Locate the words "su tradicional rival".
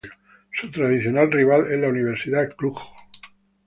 0.51-1.67